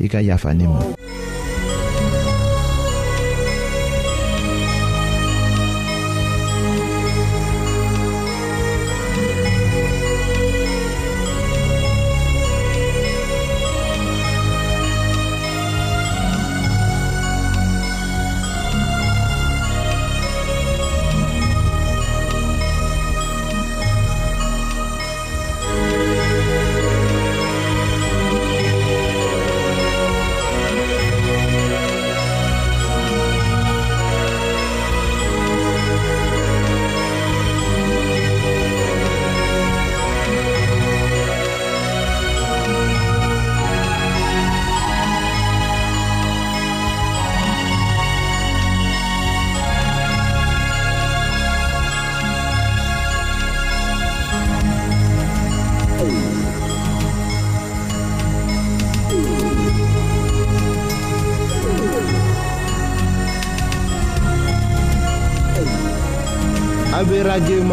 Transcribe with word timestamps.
i 0.00 0.08
ka 0.08 0.20
yafa 0.20 0.52
ne 0.54 0.66
ma 0.68 0.80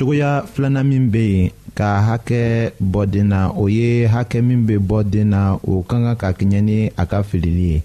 cogoya 0.00 0.48
filanan 0.48 0.88
min 0.88 1.06
bɛ 1.12 1.20
yen 1.20 1.50
ka 1.76 2.00
hakɛ 2.00 2.72
bɔ 2.80 3.04
den 3.06 3.28
na 3.28 3.52
o 3.52 3.68
ye 3.68 4.08
hakɛ 4.08 4.40
min 4.40 4.64
be 4.66 4.74
bɔ 4.80 5.04
den 5.04 5.28
na 5.30 5.60
o 5.60 5.82
ka 5.84 5.96
kan 6.00 6.16
ka 6.16 6.32
kɛɲɛ 6.32 6.60
ni 6.64 6.88
a 6.96 7.04
ka 7.04 7.22
filili 7.22 7.64
ye 7.76 7.82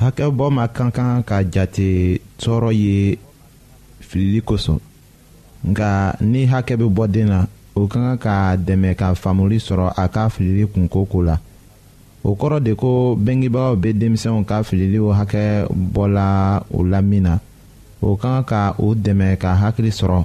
hakɛ 0.00 0.32
bɔ 0.32 0.50
ma 0.50 0.66
ka 0.68 0.88
kan 0.90 1.22
ka 1.22 1.42
jate 1.52 2.20
tɔɔrɔ 2.40 2.70
ye 2.72 3.18
filili 4.00 4.40
kosɔn 4.40 4.80
nka 5.68 6.16
ni 6.24 6.48
hakɛ 6.48 6.72
be 6.80 6.88
bɔ 6.88 7.04
den 7.12 7.28
na 7.28 7.46
o 7.76 7.84
ka 7.86 8.00
kan 8.00 8.16
ka 8.16 8.56
dɛmɛ 8.56 8.94
ka 8.96 9.12
faamuli 9.14 9.58
sɔrɔ 9.60 9.92
a 9.92 10.08
ka 10.08 10.30
filili 10.32 10.64
kunko 10.64 11.04
ko 11.04 11.18
la 11.22 11.36
o 12.24 12.32
kɔrɔ 12.32 12.64
de 12.64 12.74
ko 12.74 13.12
bɛnkɛbaaw 13.14 13.76
be 13.76 13.92
denmisɛnw 13.92 14.40
ka 14.48 14.62
fililiw 14.64 15.12
hakɛ 15.12 15.68
bɔla 15.68 16.64
o 16.72 16.80
la 16.82 17.00
min 17.02 17.28
na 17.28 17.38
o 18.00 18.16
ka 18.16 18.40
kan 18.40 18.44
ka 18.44 18.74
o 18.80 18.94
dɛmɛ 18.94 19.36
ka 19.36 19.52
hakili 19.54 19.90
sɔrɔ. 19.92 20.24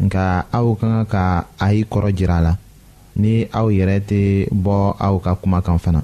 nka 0.00 0.50
aw 0.50 0.66
ka 0.74 0.86
kan 0.90 1.06
ka 1.06 1.24
a 1.58 1.66
y'i 1.72 1.84
kɔrɔ 1.90 2.10
jira 2.16 2.36
a 2.38 2.42
la 2.46 2.52
ni 3.20 3.46
aw 3.58 3.66
yɛrɛ 3.70 3.96
tɛ 4.08 4.20
bɔ 4.50 4.76
aw 5.06 5.14
ka 5.24 5.30
kuma 5.40 5.62
kan 5.62 5.78
fana 5.78 6.02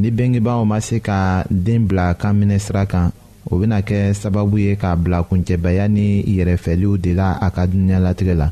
ni 0.00 0.08
bengebaaw 0.10 0.64
ma 0.64 0.78
se 0.80 0.96
ka 1.00 1.44
den 1.50 1.84
bila 1.88 2.14
kan 2.14 2.32
minɛ 2.40 2.58
sira 2.58 2.82
kan 2.86 3.12
o 3.50 3.56
bena 3.58 3.78
kɛ 3.82 4.12
sababu 4.16 4.56
ye 4.58 4.72
k'a 4.76 4.96
bila 4.96 5.22
kuncɛbaya 5.28 5.88
ni 5.90 6.24
yɛrɛfɛliw 6.36 6.96
de 6.96 7.10
la 7.14 7.36
a 7.40 7.48
ka 7.50 7.66
duniɲalatigɛ 7.66 8.34
la 8.34 8.48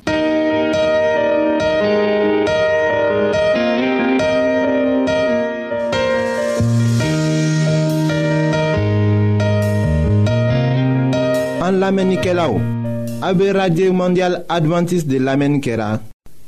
an 11.64 11.72
lamɛnnikɛlaw 11.80 12.79
A 13.22 13.34
be 13.34 13.52
radye 13.52 13.90
mandyal 13.92 14.44
Adventist 14.48 15.06
de 15.06 15.18
lamen 15.18 15.60
kera, 15.60 16.00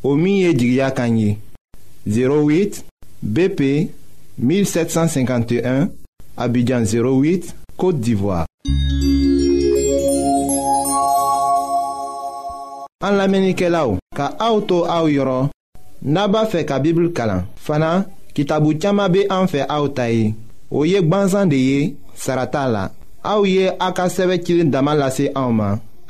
o 0.02 0.14
miye 0.16 0.52
di 0.54 0.72
gya 0.74 0.90
kanyi, 0.90 1.36
08 2.06 2.80
BP 3.22 3.90
1751, 4.40 5.92
abidjan 6.36 6.82
08, 6.88 7.52
Kote 7.76 8.00
d'Ivoire. 8.00 8.46
An 13.04 13.18
lamenike 13.20 13.68
la 13.68 13.84
ou, 13.84 14.00
ka 14.16 14.32
aoutou 14.40 14.86
aou 14.88 15.12
yoron, 15.12 15.52
naba 16.00 16.46
fe 16.48 16.64
ka 16.64 16.80
bibl 16.80 17.10
kalan, 17.12 17.44
fana, 17.56 18.06
ki 18.32 18.48
tabou 18.48 18.72
tchama 18.78 19.10
be 19.12 19.26
anfe 19.28 19.60
aoutayi, 19.68 20.30
ou 20.72 20.88
yek 20.88 21.04
banzan 21.04 21.52
de 21.52 21.58
ye, 21.60 21.82
sarata 22.16 22.64
la, 22.68 22.86
aou 23.22 23.44
ye 23.44 23.68
akaseve 23.76 24.40
chirin 24.40 24.72
damalase 24.72 25.28
aouman, 25.34 25.76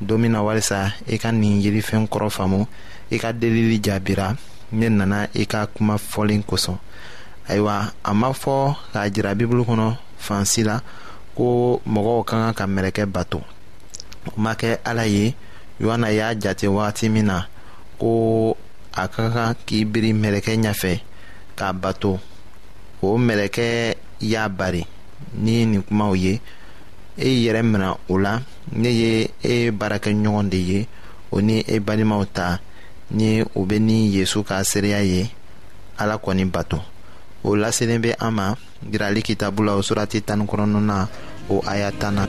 don 0.00 0.18
min 0.20 0.32
na 0.32 0.42
walisa 0.44 0.92
i 1.08 1.14
e 1.14 1.18
ka 1.18 1.32
nin 1.32 1.60
yirifɛn 1.62 2.06
kɔrɔ 2.12 2.28
faamu 2.36 2.60
i 2.66 3.14
e 3.14 3.18
ka 3.22 3.30
delili 3.40 3.76
jaabira 3.84 4.26
ne 4.78 4.86
nana 4.98 5.18
i 5.34 5.42
e 5.42 5.46
ka 5.50 5.60
kuma 5.74 5.94
fɔlen 6.10 6.42
kosɔn 6.48 6.76
ayiwa 7.50 7.74
a 8.04 8.12
ma 8.20 8.28
fɔ 8.42 8.54
k'a 8.92 9.02
jira 9.14 9.30
bibulu 9.38 9.62
kɔnɔ 9.68 9.86
fansi 10.24 10.62
la 10.68 10.76
ko 11.36 11.80
mɔgɔw 11.92 12.18
ka 12.28 12.34
kan 12.36 12.52
ka 12.58 12.64
mɛlɛkɛ 12.66 13.04
bato 13.14 13.38
o 14.26 14.32
ma 14.36 14.52
kɛ 14.54 14.78
ala 14.84 15.04
ye 15.06 15.34
yohana 15.80 16.08
y'a 16.12 16.34
jate 16.34 16.66
wagati 16.68 17.06
min 17.12 17.26
na 17.26 17.46
ko 18.00 18.56
a 18.92 19.04
ka 19.08 19.22
kan 19.32 19.54
k'i 19.66 19.84
biri 19.86 20.10
mɛlɛkɛ 20.12 20.52
ɲɛfɛ 20.64 20.92
k'a 21.56 21.70
bato 21.72 22.18
o 23.02 23.16
mɛlɛkɛ 23.18 23.94
y'a 24.20 24.48
bari 24.48 24.84
ni 25.34 25.64
nin 25.64 25.82
kumaw 25.82 26.12
ye 26.14 26.40
e 27.16 27.28
yɛrɛ 27.42 27.62
mina 27.62 27.96
o 28.08 28.18
la 28.18 28.42
ne 28.72 28.88
ye 28.90 29.30
e 29.42 29.70
baarakɛɲɔgɔn 29.70 30.48
de 30.50 30.56
ye 30.58 30.86
o 31.30 31.40
ni 31.40 31.60
e 31.66 31.80
balimaw 31.80 32.24
ta 32.32 32.60
ni 33.10 33.42
u 33.54 33.64
be 33.66 33.78
ni 33.78 34.08
yezu 34.10 34.44
ka 34.44 34.62
seereya 34.64 35.00
ye 35.02 35.30
ala 35.98 36.18
kɔni 36.18 36.44
bato 36.44 36.78
o 37.42 37.56
laselen 37.56 38.02
be 38.02 38.12
an 38.20 38.30
ma 38.34 38.54
yirali 38.92 39.22
kitabu 39.22 39.62
la 39.64 39.74
o 39.76 39.80
surati 39.82 40.20
tanikɔnɔnɔ 40.20 40.80
na 40.82 41.06
o 41.48 41.62
aya 41.66 41.90
tan 41.92 42.14
na 42.14 42.28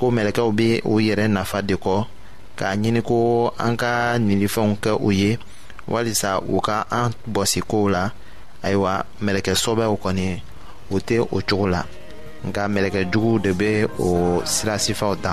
ko 0.00 0.06
mɛlɛkɛw 0.16 0.48
be 0.58 0.66
u 0.92 0.94
yɛrɛ 1.06 1.24
nafa 1.28 1.58
de 1.68 1.74
kɔ 1.84 1.94
k'a 2.58 2.72
ɲini 2.82 3.00
ko 3.04 3.16
an 3.64 3.76
ka 3.76 3.90
ninifɛnw 4.26 4.74
kɛ 4.84 4.92
u 5.06 5.10
ye 5.12 5.36
walisa 5.92 6.40
u 6.48 6.56
ka 6.60 6.86
an 6.98 7.06
bɔsi 7.34 7.60
kow 7.70 7.84
la 7.94 8.02
ayiwa 8.64 8.92
mɛlɛkɛsɔbɛw 9.24 9.92
kɔni 10.02 10.26
u 10.90 10.96
tɛ 11.06 11.16
o 11.20 11.36
cogo 11.48 11.66
la 11.74 11.80
nka 12.48 12.62
mɛlɛkɛjuguw 12.74 13.40
de 13.44 13.50
be 13.52 13.70
o 14.00 14.40
sirasifaw 14.44 15.14
ta 15.20 15.32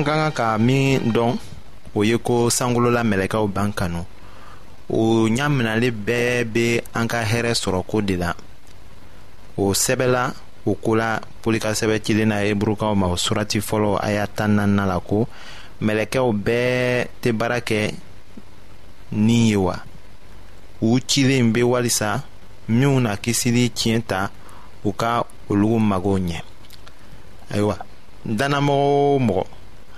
an 0.00 0.04
ka 0.06 0.14
kan 0.16 0.32
ka 0.32 0.58
min 0.58 1.12
dɔn 1.12 1.36
o 1.94 2.02
ye 2.04 2.16
ko 2.18 2.48
sankolola 2.50 3.02
mɛlɛkɛw 3.04 3.46
b'an 3.54 3.72
kanu 3.74 4.00
o 4.88 5.28
ɲaminali 5.28 5.90
bɛɛ 5.92 6.44
be 6.52 6.80
an 6.94 7.06
ka 7.08 7.22
hɛrɛ 7.22 7.52
ko 7.86 8.00
de 8.00 8.16
la 8.16 8.32
o 9.58 9.72
sɛbɛla 9.74 10.32
o 10.64 10.74
ko 10.74 10.94
la 10.94 11.20
poli 11.42 11.58
sɛbɛ 11.58 12.00
cilen 12.02 12.28
na 12.28 12.40
eburukaw 12.46 12.94
ma 12.96 13.08
o 13.08 13.16
surati 13.16 13.60
fɔlɔ 13.60 13.98
a 14.00 14.10
y'a 14.12 14.26
tan 14.26 14.56
naaninan 14.56 14.88
la 14.88 14.98
ko 15.00 15.28
mɛlɛkɛw 15.82 16.32
bɛɛ 16.32 17.08
tɛ 17.22 17.32
baara 17.36 17.60
kɛ 17.60 17.92
ni 19.12 19.50
ye 19.50 19.56
wa 19.56 19.76
u 20.80 20.98
cilen 21.06 21.52
be 21.52 21.60
walisa 21.62 22.22
minw 22.68 23.00
na 23.02 23.16
kisili 23.18 23.68
tiɲɛ 23.68 24.02
ta 24.06 24.30
u 24.82 24.92
ka 24.94 25.24
olugu 25.50 25.78
magow 25.78 26.16
ɲɛ 26.18 26.40
ayiwa 27.50 27.76
dannamɔgɔ 28.24 28.84
o 29.12 29.18
mɔgɔ 29.18 29.46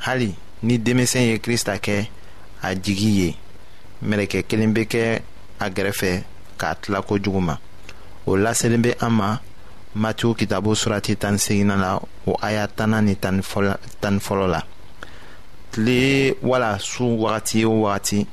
hali 0.02 0.34
ni 0.66 0.74
denmisɛn 0.78 1.28
ye 1.30 1.38
krista 1.38 1.76
kɛ 1.84 2.06
a 2.62 2.74
jigi 2.84 3.10
ye 3.20 3.28
mɛlɛkɛ 4.08 4.40
kelen 4.48 4.74
bɛ 4.74 4.82
kɛ 4.92 5.22
a 5.60 5.66
gɛrɛfɛ 5.74 6.12
k'a 6.60 6.74
tila 6.82 7.00
kojugu 7.08 7.40
ma 7.40 7.56
o 8.26 8.32
laselen 8.36 8.82
bɛ 8.82 8.94
an 9.00 9.10
ma 9.12 9.38
matiw 9.96 10.34
kitabu 10.34 10.74
surati 10.74 11.14
tani 11.18 11.38
segina 11.38 11.76
la 11.80 11.98
o 12.26 12.32
aya 12.42 12.66
tanna 12.66 13.00
ni 13.00 13.14
tan 13.14 13.40
fɔlɔ 13.42 14.46
la 14.50 14.62
tile 15.70 16.34
wala 16.42 16.78
su 16.80 17.04
wagati 17.04 17.64
o 17.64 17.82
wagati 17.86 18.26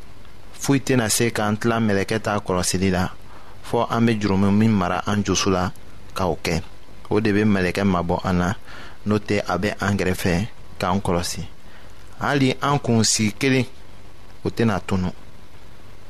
foyi 0.60 0.80
tɛna 0.82 1.08
se 1.10 1.30
k'an 1.32 1.58
tila 1.60 1.78
mɛlɛkɛ 1.78 2.20
ta 2.24 2.40
kɔlɔsili 2.40 2.90
la 2.92 3.10
fɔɔ 3.70 3.88
an 3.92 4.06
be 4.08 4.16
jurumu 4.20 4.52
min 4.52 4.72
mara 4.72 5.04
an 5.06 5.24
jusu 5.24 5.52
la 5.52 5.72
ka 6.16 6.26
o 6.26 6.36
kɛ 6.44 6.62
o 7.12 7.20
de 7.20 7.32
be 7.32 7.44
mɛlɛkɛ 7.44 7.84
mabɔ 7.86 8.22
an 8.26 8.34
na 8.38 8.54
n'o 9.06 9.18
tɛ 9.20 9.44
a 9.48 9.58
be 9.60 9.70
an 9.80 9.96
gɛrɛfɛ 9.98 10.48
k'an 10.80 11.00
kɔlɔsi 11.02 11.46
hali 12.20 12.56
an 12.62 12.80
sigi 13.04 13.32
kelen 13.32 13.66
o 14.46 14.50
tena 14.50 14.80
tunu 14.80 15.10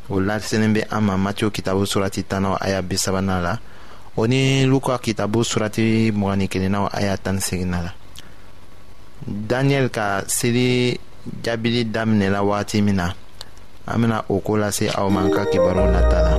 o 0.09 0.19
laselen 0.19 0.73
be 0.73 0.81
an 0.89 1.01
ma 1.03 1.17
matiyo 1.17 1.51
kitabu 1.51 1.85
surati 1.85 2.23
tanaw 2.23 2.57
aya 2.59 2.81
bisabana 2.81 3.39
la 3.41 3.59
o 4.17 4.25
ni 4.25 4.65
luka 4.65 4.97
kitabu 4.97 5.43
surati 5.43 6.11
mgani 6.11 6.47
kelennaw 6.47 6.89
aya 6.91 7.15
tani 7.17 7.41
segina 7.41 7.81
la 7.83 7.93
daniel 9.27 9.89
ka 9.89 10.23
seli 10.27 10.99
jaabili 11.43 11.83
daminɛla 11.85 12.41
wagati 12.43 12.81
min 12.81 12.95
na 12.95 13.13
an 13.85 14.01
bena 14.01 14.23
o 14.29 14.39
ko 14.41 14.57
lase 14.57 14.89
aw 14.89 15.09
ma 15.09 15.21
an 15.21 15.29
ka 15.31 15.45
kibaru 15.45 15.85
nata 15.93 16.21
la 16.25 16.38